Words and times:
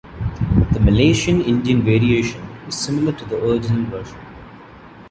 The 0.71 0.79
Malaysian 0.79 1.41
Indian 1.41 1.83
variation 1.83 2.41
is 2.67 2.73
similar 2.75 3.11
to 3.15 3.25
the 3.25 3.37
original 3.45 3.83
version. 3.83 4.17